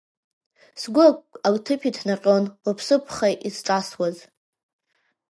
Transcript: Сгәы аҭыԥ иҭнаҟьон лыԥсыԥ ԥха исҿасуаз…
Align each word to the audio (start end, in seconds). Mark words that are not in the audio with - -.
Сгәы 0.81 1.05
аҭыԥ 1.47 1.81
иҭнаҟьон 1.89 2.43
лыԥсыԥ 2.65 3.01
ԥха 3.07 3.27
исҿасуаз… 3.47 4.17